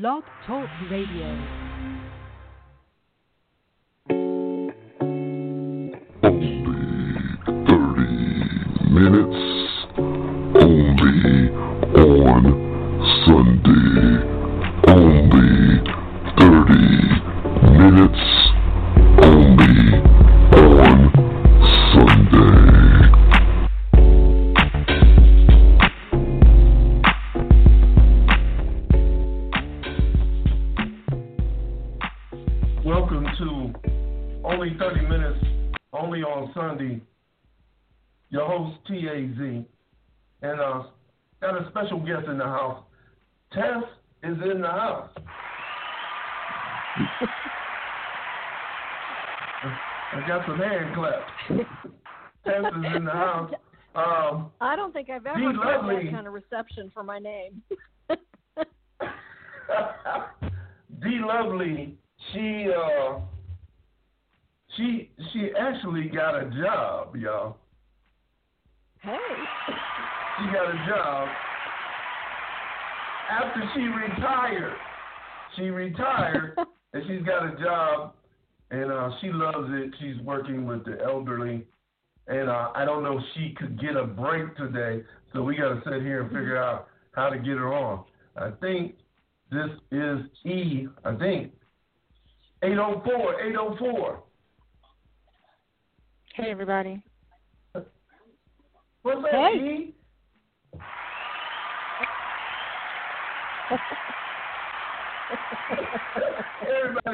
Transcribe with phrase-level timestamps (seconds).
[0.00, 1.28] Blog Talk Radio.
[6.22, 6.64] Only
[7.44, 8.08] thirty
[8.90, 9.51] minutes
[54.60, 56.04] I don't think I've ever Be had lovely.
[56.04, 57.62] that kind of reception for my name.
[61.02, 61.96] D Lovely,
[62.32, 63.18] she uh
[64.76, 67.56] she she actually got a job, y'all.
[69.00, 69.16] hey.
[70.38, 71.28] She got a job
[73.30, 74.76] after she retired.
[75.56, 76.56] She retired
[76.94, 78.14] and she's got a job
[78.70, 79.92] and uh she loves it.
[80.00, 81.66] She's working with the elderly
[82.28, 85.80] and uh I don't know if she could get a break today, so we gotta
[85.84, 88.04] sit here and figure out how to get her on.
[88.36, 88.94] I think
[89.50, 91.52] this is E, I think.
[92.62, 94.22] 804, 804.
[96.34, 97.02] Hey, everybody.
[99.02, 99.56] What's up, Hey.
[99.56, 99.94] E?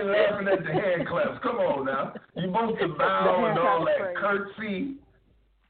[0.00, 1.38] Everybody laughing at the hand claps.
[1.42, 2.12] Come on now.
[2.36, 4.96] You both to bow and all that curtsy.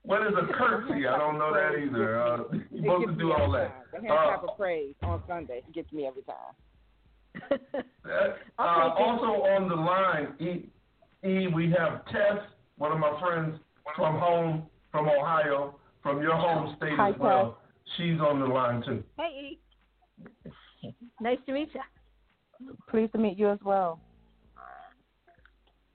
[0.03, 1.07] What is a curtsy?
[1.07, 2.21] I don't know that either.
[2.23, 2.39] Uh,
[2.71, 3.85] you supposed to do all that.
[3.93, 6.55] The hand Uh, clap of praise on Sunday it gets me every time.
[8.09, 9.03] Uh, I'll take it.
[9.03, 12.43] also on the line, E, e, we have Tess,
[12.79, 13.61] one of my friends
[13.95, 17.59] from home, from Ohio, from your home state Hi, as well.
[17.85, 17.95] Tess.
[17.99, 19.05] She's on the line too.
[19.19, 19.59] hey.
[21.21, 21.81] Nice to meet you.
[22.89, 24.01] Pleased to meet you as well.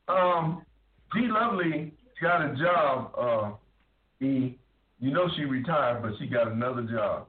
[0.08, 0.66] Um,
[1.14, 3.12] D Lovely got a job.
[3.18, 4.58] Uh, E,
[5.00, 7.28] you know she retired, but she got another job.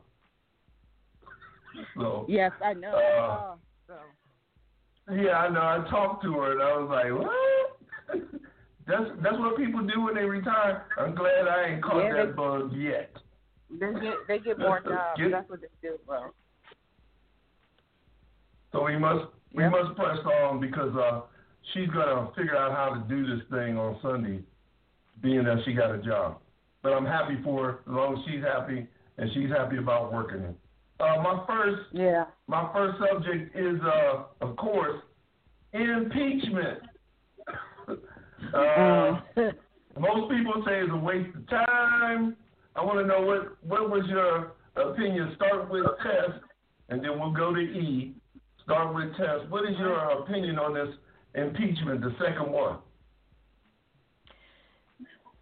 [1.97, 2.89] So Yes, I know.
[2.93, 3.57] Uh,
[3.91, 3.95] Oh,
[5.07, 5.15] so.
[5.15, 5.61] yeah, I know.
[5.61, 8.31] I talked to her and I was like, what?
[8.87, 10.87] that's that's what people do when they retire.
[10.99, 13.11] I'm glad I ain't caught Yeah, that they- bug yet.
[13.71, 15.19] They get they get more jobs.
[15.21, 16.31] Get- That's what they do, bro.
[18.73, 19.73] So we must we Yep.
[19.73, 21.23] must press on because uh,
[21.73, 24.41] she's gonna figure out how to do this thing on Sunday,
[25.23, 26.39] being that she got a job.
[26.83, 28.87] But I'm happy for her as long as she's happy
[29.17, 30.55] and she's happy about working it.
[31.01, 32.27] Uh, my first Yeah.
[32.47, 35.01] my first subject is uh, of course
[35.73, 36.81] impeachment.
[38.55, 39.21] uh,
[39.99, 42.37] most people say it's a waste of time.
[42.77, 45.33] I want to know what what was your opinion?
[45.37, 46.39] Start with Tess,
[46.89, 48.15] and then we'll go to E.
[48.63, 49.49] Start with Tess.
[49.49, 50.89] What is your opinion on this
[51.35, 52.79] impeachment, the second one?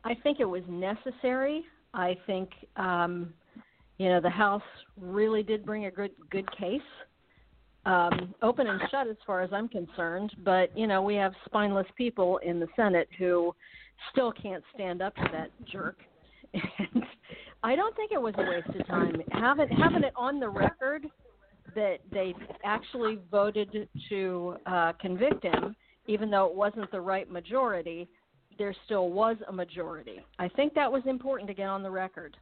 [0.04, 1.64] I think it was necessary.
[1.94, 3.32] I think um,
[3.98, 4.62] you know the House
[5.00, 6.80] really did bring a good good case,
[7.86, 10.32] um, open and shut as far as I'm concerned.
[10.44, 13.54] But you know we have spineless people in the Senate who
[14.10, 15.98] still can't stand up to that jerk.
[16.78, 17.04] And
[17.62, 21.06] I don't think it was a waste of time having having it on the record
[21.74, 25.74] that they actually voted to uh, convict him,
[26.06, 28.08] even though it wasn't the right majority
[28.58, 30.20] there still was a majority.
[30.38, 32.36] I think that was important to get on the record.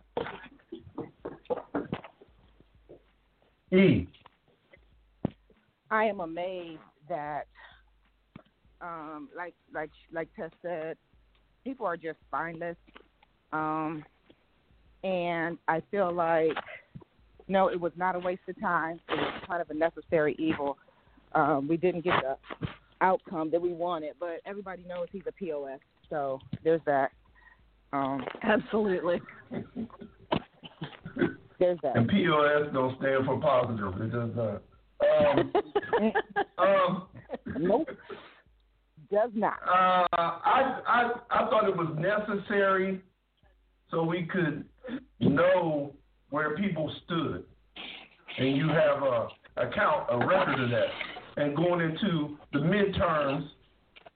[3.72, 4.06] E.
[5.90, 7.46] I am amazed that,
[8.80, 10.96] um, like like like Tess said,
[11.64, 12.76] people are just spineless,
[13.52, 14.04] um,
[15.04, 16.56] and I feel like
[17.48, 19.00] no, it was not a waste of time.
[19.08, 20.76] It was kind of a necessary evil.
[21.32, 22.66] Um, we didn't get the
[23.00, 27.10] outcome that we wanted, but everybody knows he's a pos, so there's that.
[27.92, 29.20] Um, Absolutely.
[31.58, 31.96] there's that.
[31.96, 34.00] And POS don't stand for positive.
[34.00, 34.62] It does not.
[35.00, 35.52] Um,
[36.58, 37.06] um,
[37.58, 37.88] nope,
[39.10, 39.56] does not.
[39.66, 43.00] Uh, I, I I thought it was necessary
[43.90, 44.64] so we could
[45.18, 45.94] know
[46.30, 47.44] where people stood,
[48.38, 50.86] and you have a account a record of that.
[51.36, 53.48] And going into the midterms,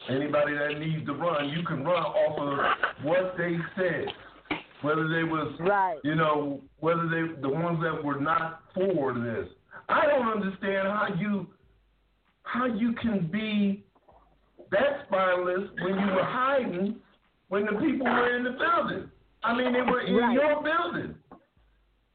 [0.08, 4.06] anybody that needs to run, you can run off of what they said,
[4.82, 6.00] whether they was Right.
[6.04, 9.48] you know, whether they the ones that were not for this.
[9.88, 11.46] I don't understand how you
[12.44, 13.82] how you can be
[14.70, 16.96] that spineless when you were hiding
[17.48, 19.10] when the people were in the building.
[19.42, 20.32] I mean, they were in Right.
[20.34, 21.14] your building.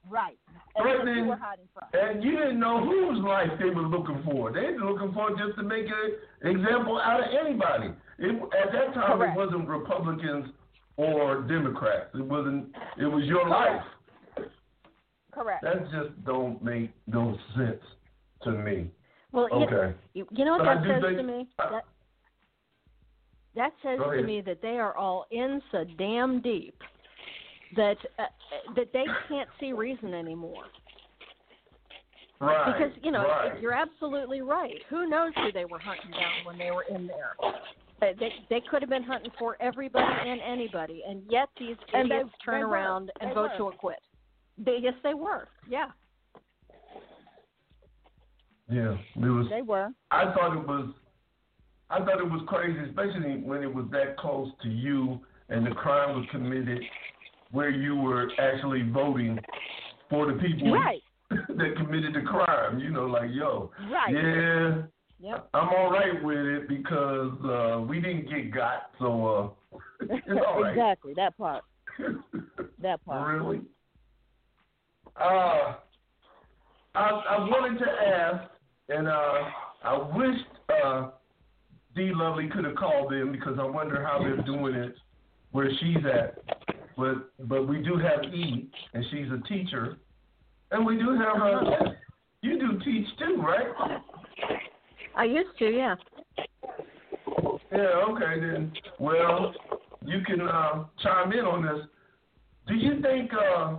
[0.09, 0.38] Right.
[0.75, 1.27] And Right that's where then.
[1.27, 1.87] we're hiding from.
[1.93, 4.51] And you didn't know whose life they were looking for.
[4.51, 7.89] They were looking for just to make an example out of anybody.
[8.19, 9.35] It, at that time, Correct.
[9.35, 10.51] it wasn't Republicans
[10.97, 12.09] or Democrats.
[12.13, 12.67] It wasn't.
[12.97, 13.81] It was your life.
[15.31, 15.63] Correct.
[15.63, 17.81] That just don't make no sense
[18.43, 18.89] to me.
[19.31, 19.95] Well, you- Okay.
[20.13, 21.47] you, you know what But that says think- to me?
[21.57, 21.85] That,
[23.55, 26.81] that says to me that they are all in so damn deep
[27.75, 28.23] that uh,
[28.75, 30.63] that they can't see reason anymore.
[32.41, 32.73] Right.
[32.73, 33.59] Because you know right.
[33.61, 34.75] you're absolutely right.
[34.89, 37.35] Who knows who they were hunting down when they were in there?
[37.43, 37.51] Uh,
[37.99, 42.15] They they could have been hunting for everybody and anybody, and yet these And they-
[42.15, 42.69] idiots turn they were.
[42.71, 43.57] around and They vote were.
[43.57, 43.99] to acquit.
[44.57, 45.47] They, yes, they were.
[45.69, 45.87] Yeah.
[48.69, 48.95] Yeah.
[49.15, 49.47] It was.
[49.49, 49.89] They were.
[50.11, 50.89] I thought it was.
[51.89, 55.19] I thought it was crazy, especially when it was that close to you
[55.49, 56.79] and the crime was committed,
[57.51, 59.39] where you were actually voting
[60.09, 61.01] for the people Right.
[61.29, 62.79] that committed the crime.
[62.79, 64.13] You know, like yo, Right.
[64.13, 64.81] yeah,
[65.21, 65.49] Yep.
[65.53, 69.77] I'm all right with it because uh, we didn't get got, so uh,
[70.09, 70.71] it's all right.
[70.71, 71.13] exactly.
[71.15, 71.63] That part.
[72.81, 73.41] That part.
[73.41, 73.59] Really?
[75.17, 75.73] Uh,
[76.95, 78.49] I, I wanted to ask,
[78.87, 79.33] and uh,
[79.83, 80.45] I wished
[80.85, 81.09] uh,
[81.93, 84.95] D Lovely could have called in because I wonder how they're doing it
[85.51, 86.37] where she's at.
[86.99, 89.97] But but we do have E, and she's a teacher,
[90.71, 91.95] and we do have her.
[92.41, 93.67] You do teach too, right?
[95.15, 95.95] I used to, yeah.
[97.71, 97.77] Yeah.
[98.09, 98.73] Okay then.
[98.99, 99.53] Well,
[100.05, 101.85] you can uh, chime in on this.
[102.67, 103.77] Do you think uh,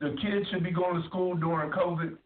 [0.00, 2.16] the kids should be going to school during COVID?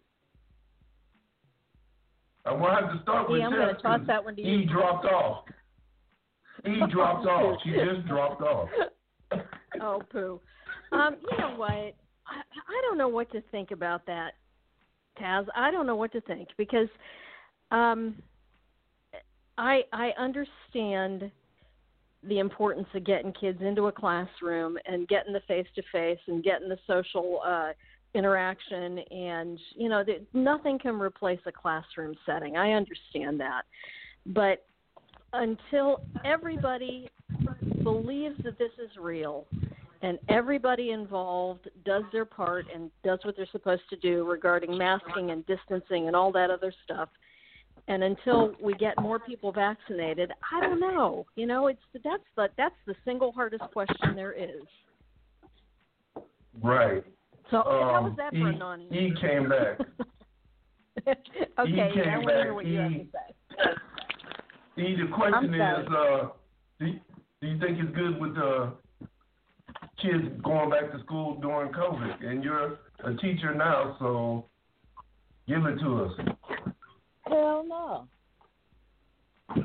[2.47, 4.63] I will have to start with Yeah, I'm gonna Tess, toss that one to E
[4.63, 4.67] you.
[4.67, 5.45] dropped off.
[6.67, 7.59] E dropped off.
[7.65, 8.69] She just dropped off.
[9.81, 10.41] Oh, poo.
[10.93, 11.71] Um, you know what?
[11.71, 11.95] I,
[12.31, 14.33] I don't know what to think about that,
[15.21, 15.47] Taz.
[15.55, 16.89] I don't know what to think because
[17.71, 18.17] um,
[19.59, 21.31] I I understand
[22.23, 26.45] the importance of getting kids into a classroom and getting the face to face and
[26.45, 27.71] getting the social uh,
[28.15, 32.57] interaction and you know that nothing can replace a classroom setting.
[32.57, 33.63] I understand that,
[34.27, 34.65] but
[35.33, 37.09] until everybody
[37.83, 39.47] believes that this is real
[40.03, 45.31] and everybody involved does their part and does what they're supposed to do regarding masking
[45.31, 47.09] and distancing and all that other stuff.
[47.89, 51.27] And until we get more people vaccinated i don't know.
[51.37, 54.63] You know it's that's the that's the single hardest question there is.
[56.63, 57.05] Right.
[57.51, 59.79] so how was Um, that e, for a non E came back.
[61.09, 64.83] okay came i want to back, hear what you have to E- say.
[64.83, 66.29] E, the question is, uh,
[66.79, 67.01] do you,
[67.41, 68.71] do you think it's good with uh,
[70.01, 72.25] kids going back to school during COVID?
[72.25, 74.47] And you're a teacher now, so
[75.47, 76.13] give it to us.
[77.27, 78.09] Hell no.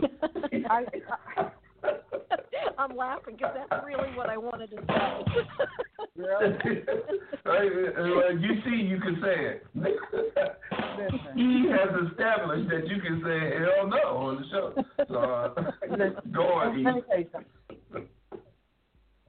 [0.70, 0.84] I,
[1.38, 1.50] I,
[2.80, 5.16] i'm laughing because that's really what i wanted to say
[7.46, 7.64] right,
[7.98, 9.66] uh, you see, you can say it.
[11.36, 14.74] He has established that you can say hell no on the show.
[15.10, 15.54] So uh,
[16.32, 18.08] go on, Let me tell you something.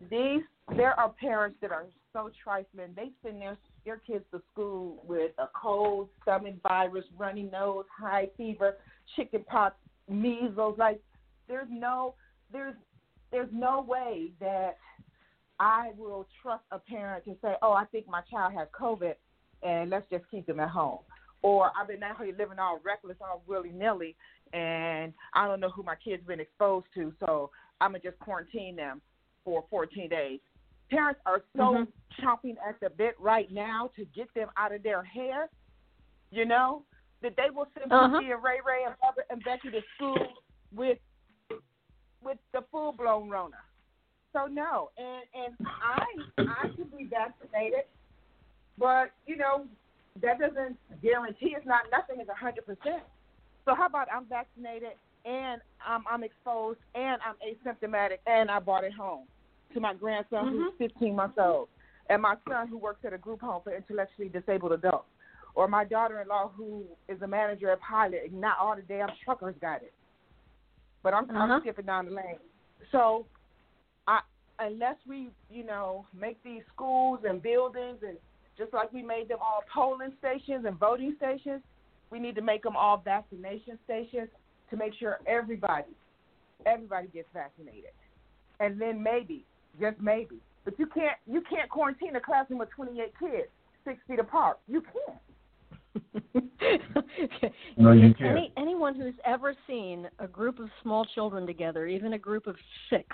[0.09, 0.43] These
[0.75, 2.93] there are parents that are so trifling.
[2.97, 8.29] They send their their kids to school with a cold, stomach virus, runny nose, high
[8.37, 8.77] fever,
[9.15, 9.77] chicken pox,
[10.09, 10.77] measles.
[10.79, 11.01] Like
[11.49, 12.15] there's no
[12.53, 12.75] there's
[13.31, 14.79] there's no way that
[15.61, 19.15] I will trust a parent to say, "Oh, I think my child has COVID,
[19.63, 20.99] and let's just keep them at home."
[21.43, 24.17] Or I've been out here living all reckless, all willy nilly,
[24.53, 28.75] and I don't know who my kids been exposed to, so I'm gonna just quarantine
[28.75, 29.01] them
[29.45, 30.41] for 14 days.
[30.91, 31.93] Parents are so Mhm.
[32.21, 35.49] chomping at the bit right now to get them out of their hair,
[36.31, 36.85] you know,
[37.23, 38.17] that they will send Uh-huh.
[38.19, 40.99] And Ray Ray and Bubba and Becky to school with
[42.23, 43.61] with the full blown Rona.
[44.33, 46.07] So no, and and I
[46.39, 47.85] I could be vaccinated,
[48.77, 49.67] but you know
[50.17, 53.03] that doesn't guarantee it's not nothing is a hundred percent.
[53.65, 54.93] So how about I'm vaccinated
[55.25, 59.27] and I'm I'm exposed and I'm asymptomatic and I brought it home
[59.77, 61.69] to my grandson who's 15 months old
[62.09, 65.07] and my son who works at a group home for intellectually disabled adults
[65.55, 69.55] or my daughter-in-law who is a manager at Pilot and not all the damn truckers
[69.61, 69.93] got it.
[71.03, 71.39] But I'm, Uh-huh.
[71.39, 72.39] I'm skipping down the lane.
[72.91, 73.27] So
[74.07, 74.21] I
[74.59, 78.17] unless we, you know, make these schools and buildings and
[78.57, 81.61] just like we made them all polling stations and voting stations,
[82.11, 84.29] we need to make them all vaccination stations
[84.71, 85.93] to make sure everybody,
[86.65, 87.93] everybody gets vaccinated,
[88.61, 89.45] and then maybe,
[89.81, 93.49] just maybe, but you can't you can't quarantine a classroom with 28 kids
[93.85, 94.59] six feet apart.
[94.69, 95.19] You can't.
[97.79, 98.31] No, you can't.
[98.37, 102.57] Any, anyone who's ever seen a group of small children together, even a group of
[102.91, 103.07] six,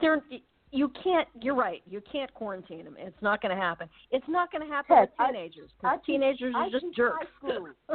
[0.00, 0.22] they're
[0.70, 1.28] you can't.
[1.40, 1.82] You're right.
[1.88, 2.96] You can't quarantine them.
[2.98, 3.88] It's not going to happen.
[4.10, 6.70] It's not going to happen Heck, with I- teenagers I because teach- teenagers I are
[6.70, 7.26] just teach jerks.
[7.42, 7.68] high school.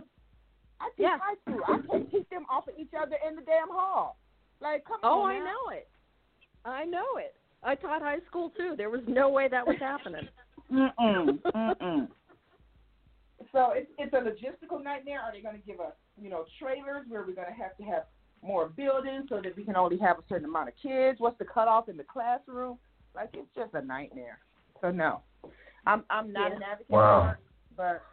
[0.81, 1.17] I teach Yeah.
[1.21, 1.61] high school.
[1.67, 4.17] I can't keep them off of each other in the damn hall.
[4.61, 5.31] Like, come oh, on.
[5.31, 5.45] I now.
[5.45, 5.87] know it.
[6.65, 7.35] I know it.
[7.63, 8.75] I taught high school too.
[8.77, 10.27] There was no way that was happening.
[10.71, 11.39] Mm-mm.
[11.55, 12.07] Mm-mm.
[13.51, 15.21] So it's it's a logistical nightmare.
[15.21, 17.83] Are they going to give us, you know, trailers where we're going to have to
[17.83, 18.03] have
[18.41, 21.19] more buildings so that we can only have a certain amount of kids?
[21.19, 22.77] What's the cutoff in the classroom?
[23.15, 24.39] Like it's just a nightmare.
[24.81, 25.21] So no,
[25.85, 26.55] I'm I'm not Yeah.
[26.57, 27.35] an advocate Wow.
[27.75, 28.03] but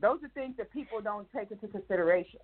[0.00, 2.40] those are things that people don't take into consideration.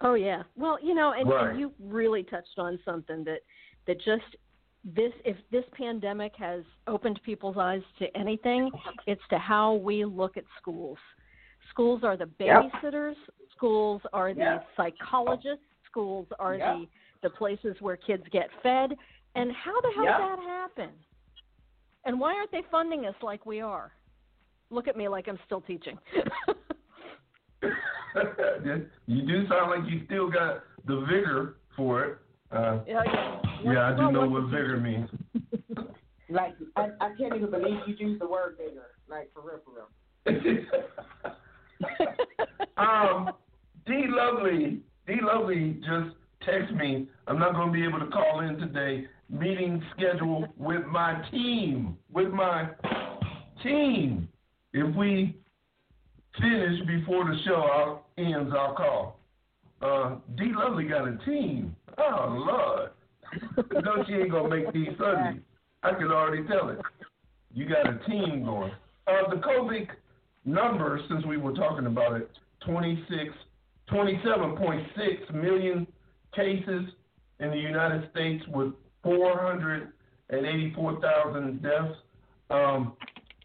[0.00, 0.42] Oh yeah.
[0.56, 1.50] Well, you know, and, Right.
[1.50, 3.40] and you really touched on something that
[3.86, 4.36] that just
[4.84, 8.70] this if this pandemic has opened people's eyes to anything,
[9.06, 10.98] it's to how we look at schools.
[11.70, 12.70] Schools are the Yep.
[12.72, 13.16] babysitters,
[13.50, 14.68] schools are the Yep.
[14.76, 16.76] psychologists, schools are Yep.
[16.76, 16.88] the
[17.20, 18.96] the places where kids get fed.
[19.34, 20.16] And how the hell Yep.
[20.18, 21.04] did that happen?
[22.04, 23.92] And why aren't they funding us like we are?
[24.70, 25.98] Look at me like I'm still teaching.
[29.06, 32.18] you do sound like you still got the vigor for it.
[32.50, 33.72] Uh, yeah, yeah.
[33.72, 35.08] yeah, I do know what vigor means.
[36.30, 38.88] Like I, I can't even believe you used the word vigor.
[39.08, 40.68] Like for real, for real.
[42.76, 43.30] um,
[43.86, 47.08] D Lovely, D Lovely just text me.
[47.26, 49.06] I'm not going to be able to call in today.
[49.30, 51.96] Meeting scheduled with my team.
[52.12, 52.68] With my
[53.62, 54.28] team.
[54.74, 55.36] If we
[56.40, 59.18] finish before the show ends, I'll call.
[59.80, 61.76] Uh, D Lovely got a team.
[61.98, 62.90] Oh Lord.
[63.84, 65.42] no, she ain't gonna make these Sundays.
[65.82, 66.78] I can already tell it.
[67.54, 68.72] You got a team going.
[69.06, 69.86] Uh, the COVID
[70.44, 72.28] numbers, since we were talking about it,
[72.64, 73.32] 26,
[73.90, 75.86] 27.6 million
[76.34, 76.88] cases
[77.40, 81.94] in the United States with 484,000 deaths.
[82.50, 82.94] Um,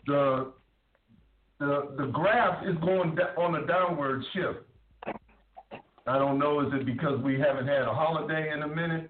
[0.08, 0.52] the
[1.64, 4.60] the the graph is going on a downward shift.
[6.06, 9.10] I don't know, is it because we haven't had a holiday in a minute,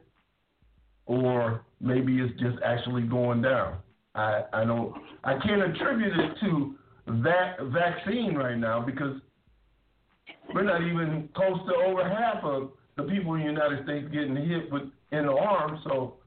[1.08, 3.78] or maybe it's just actually going down.
[4.14, 4.94] I I don't
[5.24, 6.76] I can't attribute it to
[7.24, 9.20] that vaccine right now because
[10.54, 14.36] we're not even close to over half of the people in the United States getting
[14.36, 15.80] hit with in the arm.
[15.86, 16.18] So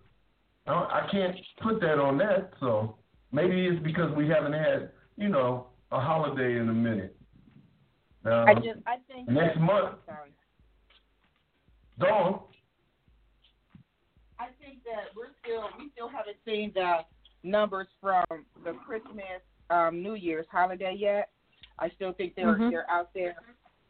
[0.66, 2.50] I, I can't put that on that.
[2.58, 2.96] So
[3.30, 7.16] maybe it's because we haven't had you know a holiday in a minute.
[8.24, 9.96] Um, I just I think next that- month.
[10.06, 10.30] Sorry.
[11.98, 12.40] Dawn,
[14.38, 16.98] I think that we're still we still haven't seen the
[17.42, 18.24] numbers from
[18.64, 21.30] the Christmas um, New Year's holiday yet.
[21.78, 22.70] I still think they're Mhm.
[22.70, 23.36] they're out there.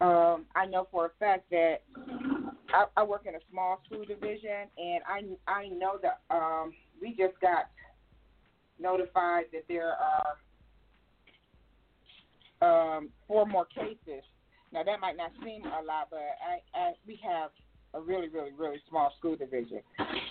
[0.00, 1.82] Um, I know for a fact that
[2.68, 7.14] I, I work in a small school division, and I I know that um, we
[7.16, 7.70] just got
[8.78, 10.36] notified that there are
[12.62, 14.22] um, four more cases.
[14.72, 17.50] Now that might not seem a lot, but I, I we have
[17.94, 19.80] a really really really small school division,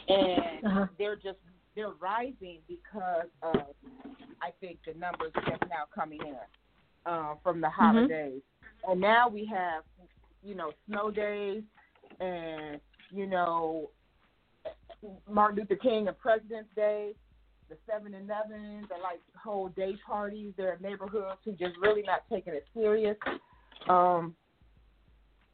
[0.07, 0.85] and Uh-huh.
[0.97, 1.39] they're just
[1.75, 3.75] they're rising because of
[4.41, 6.37] I think the numbers just now coming in
[7.05, 8.41] uh, from the holidays,
[8.87, 9.83] and now we have
[10.43, 11.63] you know snow days
[12.19, 12.79] and
[13.11, 13.89] you know
[15.29, 17.13] Martin Luther King and President's Day,
[17.69, 20.53] the Seven Elevens are like whole day parties.
[20.57, 23.17] There are neighborhoods who just really not taking it serious.
[23.89, 24.35] Um,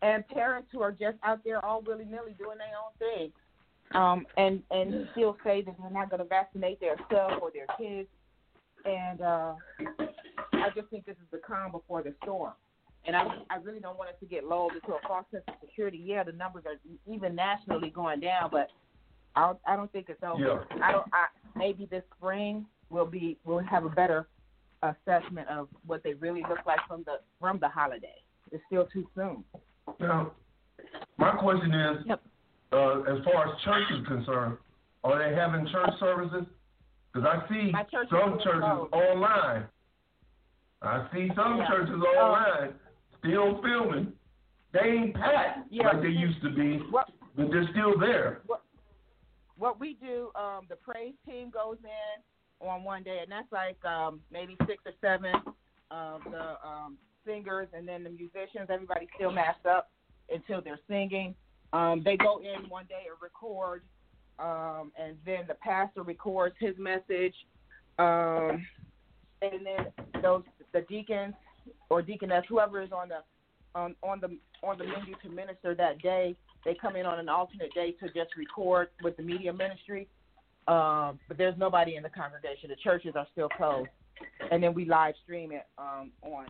[0.01, 3.31] and parents who are just out there all willy nilly doing their own thing.
[3.93, 7.67] Um, and and still say that they're not going to vaccinate their self or their
[7.77, 8.07] kids.
[8.85, 9.53] And uh,
[10.53, 12.53] I just think this is the calm before the storm.
[13.05, 15.55] And I I really don't want us to get lulled into a false sense of
[15.61, 16.01] security.
[16.03, 16.79] Yeah, the numbers are
[17.13, 18.69] even nationally going down, but
[19.35, 20.65] I don't, I don't think it's over.
[20.69, 20.83] Yeah.
[20.83, 21.05] I don't.
[21.13, 21.25] I,
[21.55, 24.27] maybe this spring we'll be we'll have a better
[24.83, 28.15] assessment of what they really look like from the from the holiday.
[28.51, 29.43] It's still too soon.
[29.99, 30.31] Now,
[31.17, 32.21] my question is, Yep.
[32.73, 34.57] uh, as far as church is concerned,
[35.03, 36.45] are they having church services?
[37.13, 38.93] Because I see church some churches closed.
[38.93, 39.67] online.
[40.81, 41.67] I see some Yeah.
[41.69, 42.79] churches Um, online
[43.19, 44.13] still filming.
[44.71, 45.87] They ain't packed Yeah.
[45.89, 48.41] like they used to be, What but they're still there.
[49.61, 53.77] What we do, um, the praise team goes in on one day, and that's like
[53.85, 55.35] um, maybe six or seven
[55.91, 58.69] of the um, singers and then the musicians.
[58.69, 59.91] Everybody still masked up
[60.33, 61.35] until they're singing.
[61.73, 63.83] Um, they go in one day and record,
[64.39, 67.35] um, and then the pastor records his message,
[67.99, 68.65] um,
[69.43, 70.41] and then those
[70.73, 71.35] the deacons
[71.89, 73.19] or deaconess, whoever is on the
[73.75, 77.29] on on the on the menu to minister that day, they come in on an
[77.29, 80.07] alternate day to just record with the media ministry.
[80.67, 82.69] Um, but there's nobody in the congregation.
[82.69, 83.89] The churches are still closed,
[84.51, 86.45] and then we live stream it um, on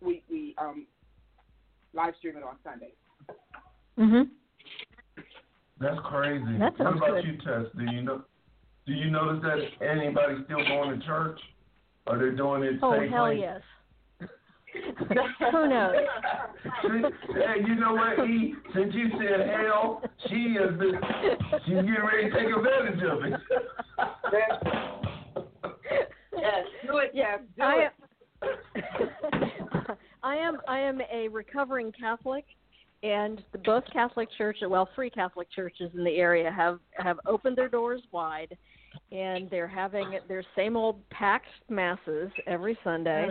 [0.00, 0.86] we we um,
[1.92, 2.92] live stream it on Sunday.
[3.98, 4.30] Mhm.
[5.78, 6.58] That's crazy.
[6.58, 7.24] That what about good.
[7.24, 7.66] you, Tess?
[7.76, 8.22] Do you know?
[8.86, 11.38] Do you notice that anybody still going to church?
[12.06, 13.08] Are they doing it Oh safely?
[13.08, 13.60] hell yes.
[15.52, 15.94] Who knows?
[16.82, 18.54] Hey, you know what, E?
[18.74, 20.98] Since you said hell, she has been.
[21.66, 23.40] She's getting ready to take advantage of it.
[26.38, 27.10] yes, do it.
[27.14, 27.92] Yes, do I it.
[30.22, 32.44] I am I am a recovering Catholic,
[33.02, 37.56] and the, both Catholic churches, well, three Catholic churches in the area have have opened
[37.56, 38.56] their doors wide,
[39.10, 43.28] and they're having their same old packed masses every Sunday,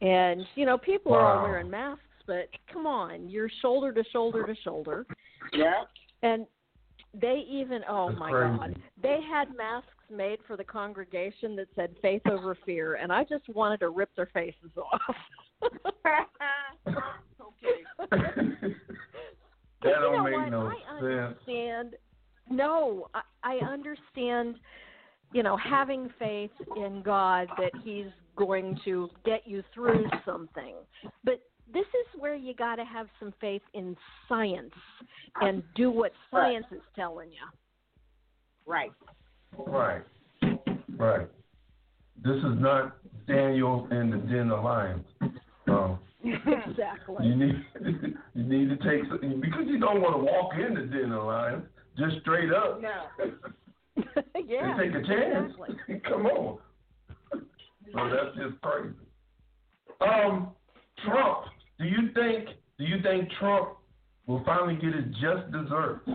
[0.00, 4.46] and you know people are all wearing masks, but come on, you're shoulder to shoulder
[4.46, 5.06] to shoulder,
[5.52, 5.84] Yeah.
[6.22, 6.46] and
[7.14, 8.58] they even oh That's my crazy.
[8.58, 13.24] god they had masks made for the congregation that said faith over fear and i
[13.24, 15.16] just wanted to rip their faces off
[15.64, 16.92] okay.
[18.10, 18.74] that
[19.84, 20.48] you don't know make what?
[20.50, 21.38] no I sense.
[21.46, 21.94] understand.
[22.50, 24.56] No, I, I understand.
[25.32, 30.74] You know, having faith in God that He's going to get you through something,
[31.24, 31.40] but
[31.72, 33.96] this is where you got to have some faith in
[34.28, 34.72] science
[35.40, 37.36] and do what science is telling you.
[38.66, 38.92] Right.
[39.56, 40.02] Right.
[40.96, 41.28] Right.
[42.22, 45.04] This is not Daniel and the Den of Lions.
[45.68, 47.26] Um, exactly.
[47.26, 47.64] you need
[48.34, 51.24] you need to take some, because you don't want to walk in the Den of
[51.24, 51.64] Lions
[51.98, 52.80] just straight up.
[52.80, 53.04] No.
[54.46, 54.70] yeah.
[54.70, 55.52] and take a chance.
[55.58, 56.00] Exactly.
[56.08, 56.58] Come on.
[57.92, 58.94] So that's just crazy.
[60.00, 60.48] Um,
[61.04, 61.44] Trump.
[61.78, 62.48] Do you think?
[62.78, 63.70] Do you think Trump
[64.26, 66.08] will finally get his just desserts?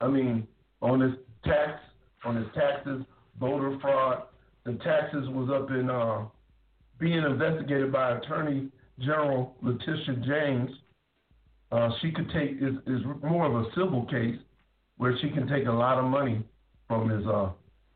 [0.00, 0.46] I mean,
[0.80, 1.12] on his
[1.44, 1.80] tax,
[2.24, 3.04] on his taxes,
[3.38, 4.24] voter fraud.
[4.64, 6.26] The taxes was up in uh,
[6.98, 8.68] being investigated by Attorney
[9.00, 10.70] General Letitia James.
[11.70, 14.38] Uh, she could take is is more of a civil case
[14.98, 16.44] where she can take a lot of money
[16.86, 17.50] from his uh,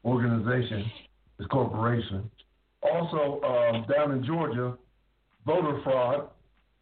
[0.05, 0.91] organization,
[1.39, 2.31] his corporation.
[2.93, 4.77] Also, uh, down in Georgia,
[5.45, 6.29] voter fraud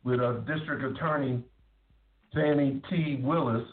[0.04, 1.42] with a District Attorney
[2.34, 3.20] Fani T.
[3.22, 3.66] Willis.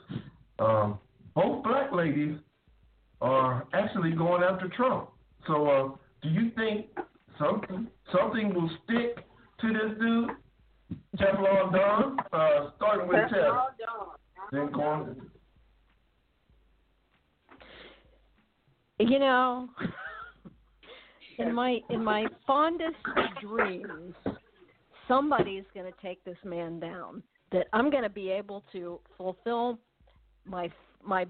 [0.60, 1.00] Um,
[1.36, 2.38] both black ladies
[3.22, 5.10] are actually going after Trump.
[5.48, 5.90] So, uh,
[6.22, 6.88] do you think
[7.40, 9.26] something something will stick
[9.62, 10.30] to this dude,
[11.18, 12.18] Teflon Don?
[12.32, 13.66] Uh, starting with That's Tef,
[14.52, 15.16] then going.
[19.00, 19.68] You know,
[21.38, 22.98] in my in my fondest
[23.42, 24.16] dreams,
[25.08, 27.24] somebody's going to take this man down.
[27.52, 29.80] That I'm going to be able to fulfill
[30.46, 30.70] my
[31.04, 31.26] my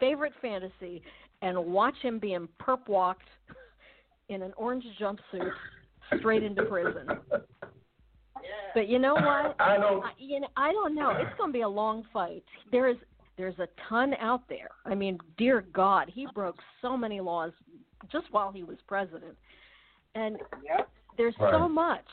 [0.00, 1.02] favorite fantasy
[1.42, 3.28] and watch him being perp walked
[4.28, 5.50] in an orange jumpsuit
[6.18, 7.06] straight into prison.
[8.74, 9.56] But you know what?
[9.58, 10.04] I don't.
[10.04, 11.10] I, you know, I don't know.
[11.10, 12.44] It's going to be a long fight.
[12.70, 12.96] There's
[13.36, 14.68] there's a ton out there.
[14.84, 17.52] I mean, dear God, he broke so many laws
[18.10, 19.36] just while he was president,
[20.14, 20.88] and Yep.
[21.16, 22.06] there's so much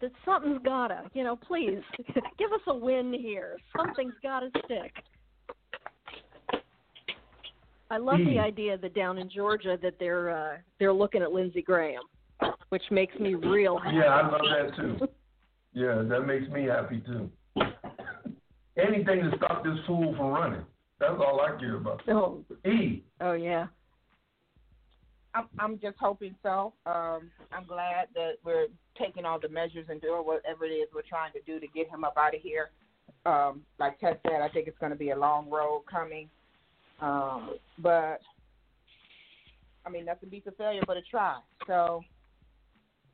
[0.00, 1.02] that something's gotta.
[1.14, 1.82] You know, please
[2.38, 3.56] give us a win here.
[3.76, 4.92] Something's gotta stick.
[7.90, 8.38] I love the Hmm.
[8.40, 12.02] idea that down in Georgia that they're uh, they're looking at Lindsey Graham,
[12.68, 13.96] which makes me real happy.
[13.96, 15.08] Yeah, I love that too.
[15.72, 17.30] Yeah, that makes me happy too.
[18.76, 20.64] Anything to stop this fool from running.
[21.00, 22.02] That's all I care about.
[22.08, 23.02] Oh, E.
[23.20, 23.66] oh yeah.
[25.38, 26.72] I'm I'm just hoping so.
[26.86, 28.66] Um, I'm glad that we're
[28.98, 31.88] taking all the measures and doing whatever it is we're trying to do to get
[31.88, 32.70] him up out of here.
[33.24, 36.28] Um, like Ted said, I think it's going to be a long road coming.
[37.00, 38.20] Um, but
[39.86, 41.38] I mean, nothing beats a failure but a try.
[41.66, 42.02] So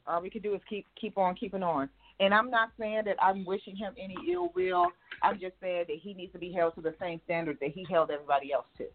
[0.07, 1.89] all we can do is keep keep on keeping on.
[2.21, 4.87] And I'm not saying that I'm wishing him any ill will.
[5.23, 7.85] I'm just saying that he needs to be held to the same standard that he
[7.91, 8.87] held everybody else to.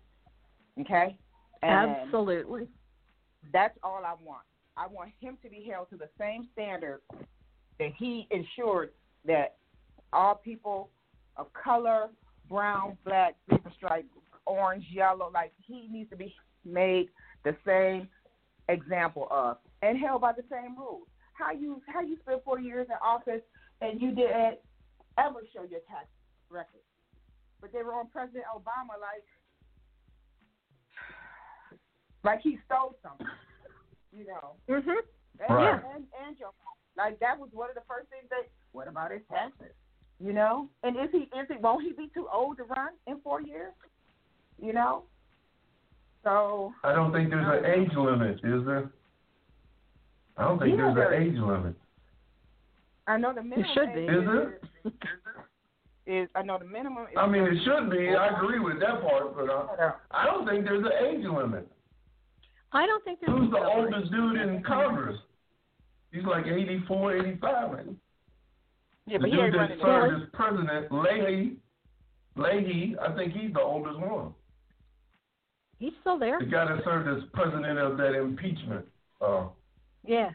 [0.82, 1.18] Okay?
[1.62, 2.70] And Absolutely.
[3.54, 4.44] That's all I want.
[4.78, 7.02] I want him to be held to the same standard
[7.80, 8.92] that he ensured
[9.26, 9.58] that
[10.14, 10.90] all people
[11.38, 12.10] of color,
[12.48, 14.06] brown, black, green stripe,
[14.46, 16.34] orange, yellow, like he needs to be
[16.66, 17.08] made
[17.44, 18.08] the same
[18.68, 21.08] example of and held by the same rules.
[21.34, 23.42] how you how you spent four years in office
[23.82, 24.60] and you didn't
[25.18, 26.08] ever show your tax
[26.50, 26.84] record.
[27.62, 29.24] But they were on President Obama like
[32.24, 33.28] like he stole something.
[34.16, 34.56] You know.
[34.68, 34.98] Mhm.
[35.40, 35.84] And, Right.
[35.96, 36.54] and, and Joe
[36.98, 39.74] like that was one of the first things they what about his taxes?
[40.20, 40.68] You know?
[40.84, 43.74] And is he is he won't he be too old to run in four years?
[44.62, 45.04] You know?
[46.24, 48.92] So I don't think there's an age limit, is there?
[50.38, 51.76] I don't think Yeah, there's there an age limit.
[53.08, 54.02] I know the minimum It should be.
[54.02, 54.60] Is there?
[56.06, 58.10] is I know the minimum is I mean, it should be.
[58.16, 61.68] I agree with that part, but I, I don't think there's an age limit.
[62.72, 63.96] I don't think there's Who's the a number.
[63.96, 65.18] oldest dude in Congress?
[66.12, 67.72] He's like 84, 85.
[67.72, 67.98] Man.
[69.08, 71.58] Yeah, the but he dude ain't that served as president, Leahy,
[72.36, 74.34] Leahy, I think he's the oldest one.
[75.80, 76.40] He's still there.
[76.40, 78.86] The guy that served as president of that impeachment.
[79.22, 79.48] Uh,
[80.06, 80.32] Yeah.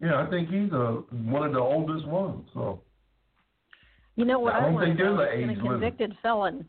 [0.00, 2.46] yeah, I think he's uh, one of the oldest ones.
[2.54, 2.80] So
[4.14, 5.16] You know what I I, don't want think to know?
[5.16, 5.70] there's an Can a age limit.
[5.70, 6.66] convicted felon?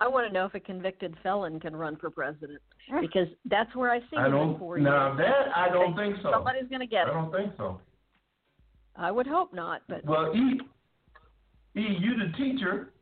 [0.00, 2.60] I want to know if a convicted felon can run for president
[3.00, 4.58] because that's where I see I him in don't.
[4.58, 5.18] four Now years.
[5.28, 6.30] that I don't think so.
[6.32, 7.10] Somebody's going to get it.
[7.10, 7.80] I don't think so.
[8.96, 10.60] I would hope not, but Well, E,
[11.76, 12.92] E, you the teacher,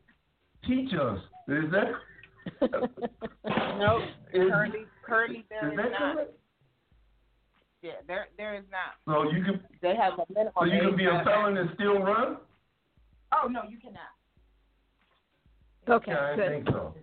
[0.65, 1.19] teach us.
[1.47, 1.91] Is that?
[3.77, 4.01] Nope.
[4.33, 6.15] Is, currently currently there is is that not.
[6.15, 6.31] correct?
[7.81, 8.95] Yeah, there there is not.
[9.05, 11.69] So you can, They have a minimum so you can age be a felon and
[11.75, 12.37] still run?
[13.33, 14.11] Oh no, you cannot.
[15.89, 16.49] Okay, Yeah, I good.
[16.49, 16.95] think so.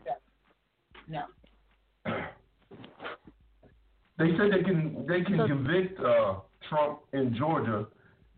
[1.09, 1.25] No.
[4.18, 7.87] They said they can they can So- convict uh, Trump in Georgia,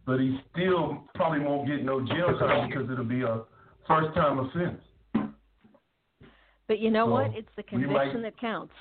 [0.06, 3.42] but he still probably won't get no jail time because it'll be a
[3.86, 4.82] first time offense.
[6.66, 7.34] But you know So, what?
[7.34, 8.74] It's the conviction might- that counts.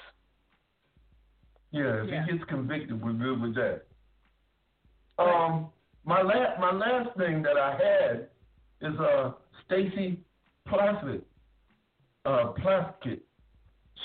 [1.72, 2.26] Yeah, if Yeah.
[2.26, 3.86] he gets convicted, we're good with that.
[5.20, 5.70] Um,
[6.06, 8.30] my last my last thing that I had
[8.82, 9.34] is uh
[9.66, 10.24] Stacey
[10.68, 11.24] Plaskett.
[12.28, 13.22] Uh, Plaskett.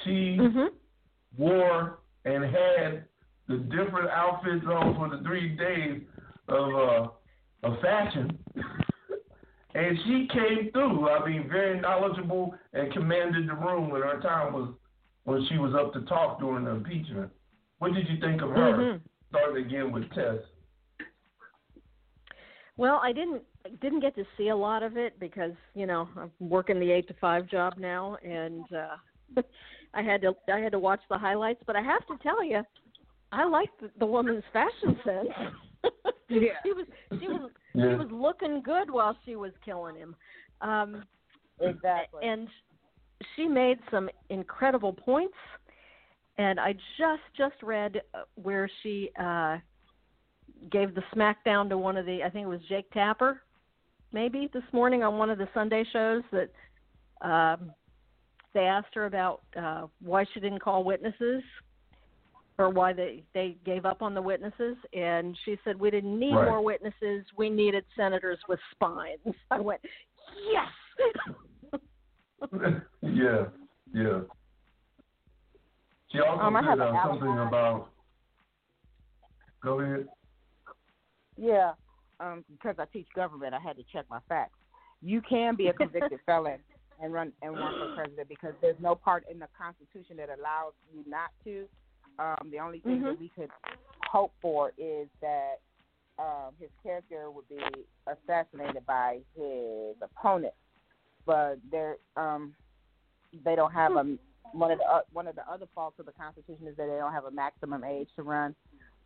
[0.04, 0.72] She Mhm.
[1.36, 3.04] wore and had
[3.48, 6.02] the different outfits on for the three days
[6.46, 7.08] of uh
[7.64, 8.38] of fashion.
[9.74, 11.08] and she came through.
[11.08, 14.68] I mean, very knowledgeable and commanded the room when her time was
[15.24, 17.32] when she was up to talk during the impeachment.
[17.78, 18.72] What did you think of her?
[18.72, 19.00] Mhm.
[19.30, 20.38] Starting again with Tess.
[22.76, 23.42] Well, I didn't
[23.80, 27.08] didn't get to see a lot of it because you know I'm working the eight
[27.08, 29.42] to five job now, and uh,
[29.94, 31.62] I had to I had to watch the highlights.
[31.66, 32.62] But I have to tell you,
[33.32, 35.28] I liked the, the woman's fashion sense.
[36.28, 36.52] Yeah.
[36.64, 36.86] she was
[37.20, 37.90] she was Yeah.
[37.90, 40.16] she was looking good while she was killing him.
[40.62, 41.02] Um,
[41.60, 42.26] Exactly.
[42.26, 42.48] and
[43.36, 45.34] she made some incredible points
[46.38, 49.58] and i just just read uh, where she uh
[50.70, 53.42] gave the smackdown to one of the i think it was jake tapper
[54.12, 56.50] maybe this morning on one of the sunday shows that
[57.26, 57.72] um
[58.54, 61.42] they asked her about uh why she didn't call witnesses
[62.58, 66.34] or why they they gave up on the witnesses and she said we didn't need
[66.34, 66.48] Right.
[66.48, 69.80] more witnesses we needed senators with spines i went
[70.52, 70.68] yes
[73.02, 73.44] yeah,
[73.94, 74.20] yeah.
[76.10, 77.88] She also Um, said uh, something about.
[79.62, 80.08] Go ahead.
[81.36, 81.72] Yeah,
[82.22, 84.54] um, because I teach government, I had to check my facts.
[85.02, 86.60] You can be a convicted felon
[87.02, 90.72] and run and run for president because there's no part in the Constitution that allows
[90.94, 91.66] you not to.
[92.18, 93.20] Um, the only thing that Mhm.
[93.20, 93.50] we could
[94.08, 95.60] hope for is that
[96.18, 97.58] um, his character would be
[98.06, 100.54] assassinated by his opponent,
[101.24, 102.54] but there um,
[103.44, 104.18] they don't have a
[104.52, 106.98] one of the uh, one of the other faults of the Constitution is that they
[106.98, 108.54] don't have a maximum age to run.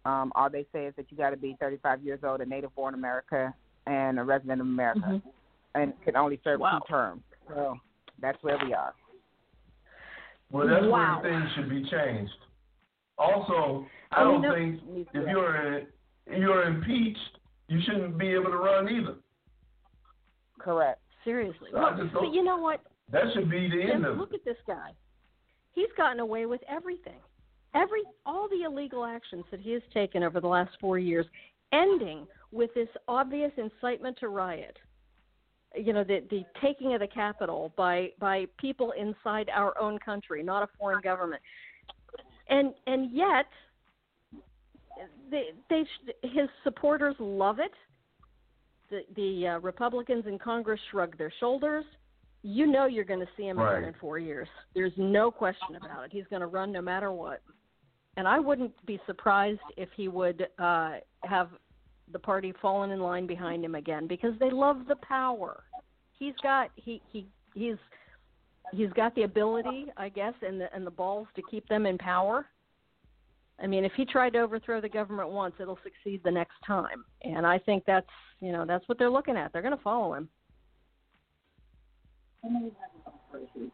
[0.06, 2.72] Um, all they say is that you got to be 35 years old, a native
[2.76, 3.52] born America,
[3.86, 5.22] and a resident of America, Mhm.
[5.74, 6.78] and can only serve Wow.
[6.78, 7.22] two terms.
[7.48, 7.76] So
[8.20, 8.94] that's where we are.
[10.50, 11.20] Well, that's Wow.
[11.22, 12.38] where things should be changed.
[13.18, 15.86] Also, I And don't know- think if you're
[16.28, 17.38] if you're impeached,
[17.68, 19.16] you shouldn't be able to run either.
[20.58, 21.00] correct.
[21.24, 21.70] Seriously.
[21.72, 22.80] So Look, but you know what?
[23.10, 24.18] That should be the end of it.
[24.18, 24.92] look at this guy.
[25.72, 27.20] He's gotten away with everything.
[27.76, 31.26] Every all the illegal actions that he has taken over the last four years,
[31.72, 34.76] ending with this obvious incitement to riot.
[35.74, 40.42] You know, the the taking of the Capitol by by people inside our own country,
[40.42, 41.42] not a foreign government.
[42.48, 43.46] And and yet
[45.30, 45.84] they they
[46.22, 47.72] his supporters love it.
[48.90, 51.84] The the uh, Republicans in Congress shrug their shoulders.
[52.42, 53.78] You know you're going to see him Right.
[53.78, 54.48] again in four years.
[54.74, 56.12] There's no question about it.
[56.12, 57.42] He's going to run no matter what.
[58.16, 61.50] And I wouldn't be surprised if he would uh, have
[62.12, 65.64] the party fallen in line behind him again because they love the power.
[66.18, 67.76] He's got he he he's
[68.72, 71.98] he's got the ability, I guess, and the and the balls to keep them in
[71.98, 72.46] power.
[73.60, 77.04] I mean, if he tried to overthrow the government once, it'll succeed the next time.
[77.22, 78.06] And I think that's
[78.40, 79.52] you know that's what they're looking at.
[79.52, 80.28] They're going to follow him.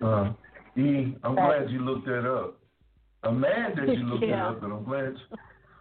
[0.03, 0.33] Uh,
[0.77, 2.62] E, I'm glad you looked that up.
[3.25, 4.51] I'm mad that you looked Yeah.
[4.51, 5.15] it up, but I'm glad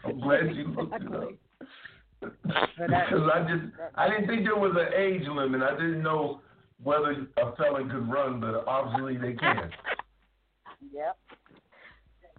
[0.04, 1.30] I'm glad you looked it up.
[2.20, 5.62] Because I just I didn't think there was an age limit.
[5.62, 6.42] I didn't know
[6.84, 9.70] whether a felon could run, but obviously they can.
[10.92, 11.16] Yep.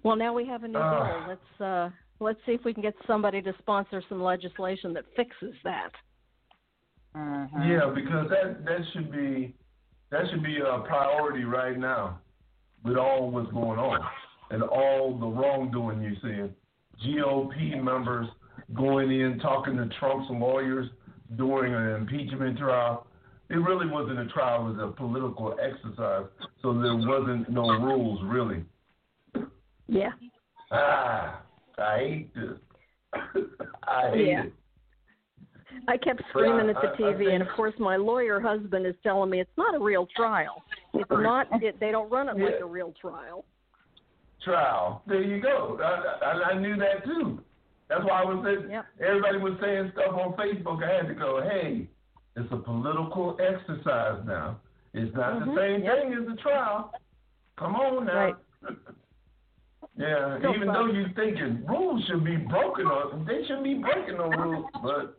[0.03, 1.25] Well, now we have a new bill.
[1.29, 5.55] Let's uh, let's see if we can get somebody to sponsor some legislation that fixes
[5.63, 5.91] that.
[7.17, 7.69] Mhm.
[7.69, 9.55] Yeah, because that that should be
[10.11, 12.19] that should be a priority right now
[12.85, 14.01] with all what's going on
[14.53, 16.55] and all the wrongdoing you're seeing.
[17.05, 18.29] GOP members
[18.75, 20.89] going in talking to Trump's lawyers
[21.37, 23.07] during an impeachment trial.
[23.51, 26.27] It really wasn't a trial; it was a political exercise.
[26.63, 28.65] So there wasn't no rules really.
[29.89, 30.13] Yeah.
[30.71, 31.43] Ah,
[31.79, 32.59] I hate this.
[33.87, 34.45] I hate Yeah.
[34.45, 34.53] it.
[35.89, 38.87] I kept screaming I- at the I- I TV, and of course, my lawyer husband
[38.87, 40.63] is telling me it's not a real trial.
[40.95, 41.49] It's not.
[41.63, 43.45] It, they don't run it like a real trial.
[44.45, 45.03] Trial.
[45.07, 45.79] There you go.
[45.83, 47.41] I, I, I knew that too.
[47.89, 48.85] That's why I was saying, Yep.
[49.07, 50.83] everybody was saying stuff on Facebook.
[50.83, 51.89] I had to go, hey,
[52.37, 54.59] it's a political exercise now.
[54.95, 55.55] It's not Mhm.
[55.55, 55.95] the same Yep.
[56.03, 56.93] thing as the trial.
[57.59, 58.15] Come on now.
[58.15, 58.35] Right.
[59.99, 60.75] yeah, Still even fun.
[60.75, 65.19] though you're thinking rules should be broken or they shouldn't be breaking no rules, but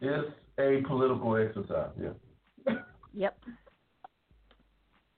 [0.00, 1.90] it's a political exercise.
[2.00, 2.74] Yeah.
[3.14, 3.38] Yep.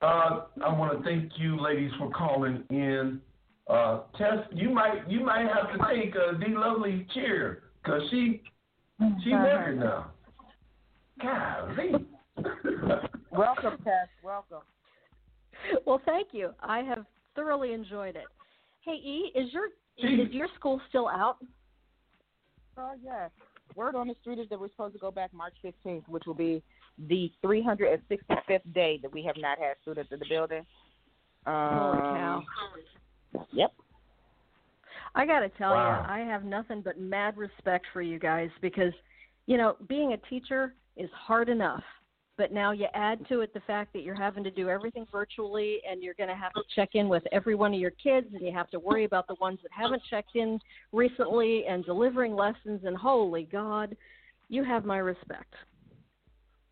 [0.03, 3.21] Uh, I want to thank you, ladies, for calling in.
[3.69, 8.43] Uh, Tess, you might you might have to take uh, D Lovely's chair because she
[9.23, 10.11] she working now.
[11.23, 12.07] Golly.
[13.31, 14.09] Welcome, Tess.
[14.25, 14.63] Welcome.
[15.87, 16.51] Well, thank you.
[16.63, 17.05] I have
[17.37, 18.25] thoroughly enjoyed it.
[18.85, 19.69] Hey, E, is your
[20.01, 20.23] Gee.
[20.23, 21.37] is your school still out?
[22.79, 23.31] Oh yes.
[23.77, 26.35] Word on the street is that we're supposed to go back March 15th, which will
[26.35, 26.63] be
[27.09, 30.65] the 365th day that we have not had students in the building.
[31.47, 32.43] Um, Holy cow!
[33.53, 33.73] Yep.
[35.15, 36.05] I got to tell Wow.
[36.07, 38.93] you, I have nothing but mad respect for you guys because,
[39.47, 41.83] you know, being a teacher is hard enough.
[42.37, 45.81] But now you add to it the fact that you're having to do everything virtually
[45.89, 48.41] and you're going to have to check in with every one of your kids and
[48.41, 50.59] you have to worry about the ones that haven't checked in
[50.93, 52.81] recently and delivering lessons.
[52.85, 53.95] And holy God,
[54.49, 55.53] you have my respect.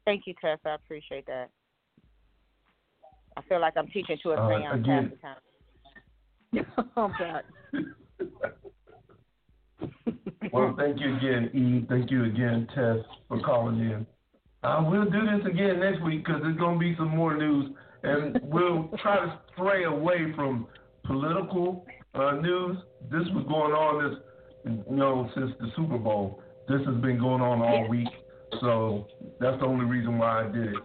[0.08, 0.58] Thank you, Tess.
[0.64, 1.50] I appreciate that.
[3.36, 5.16] I feel like I'm teaching to a Uh, seance half the
[6.56, 6.66] time.
[6.96, 7.44] I'll bet.
[10.50, 11.84] well, thank you again, E.
[11.90, 14.06] Thank you again, Tess, for calling in.
[14.62, 17.70] Uh, we'll do this again next week because there's going to be some more news,
[18.02, 20.68] and we'll try to stray away from
[21.04, 22.78] political uh, news.
[23.10, 24.18] This was going on this,
[24.88, 26.42] you know, since the Super Bowl.
[26.66, 27.88] This has been going on all Yeah.
[27.88, 28.07] week,
[28.60, 29.06] so
[29.40, 30.76] that's the only reason why I did it.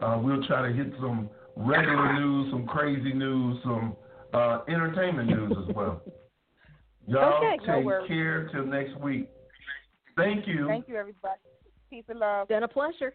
[0.00, 3.96] Uh, we'll try to hit some regular news, some crazy news, some
[4.34, 6.02] uh, entertainment news as well.
[7.06, 8.08] Y'all Okay, take worries.
[8.08, 9.28] care till next week.
[10.16, 10.66] Thank you.
[10.68, 11.40] Thank you, everybody.
[11.90, 12.48] Peace and love.
[12.48, 13.14] Been a pleasure.